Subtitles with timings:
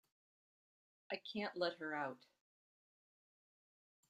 [1.11, 2.25] I can't let her out.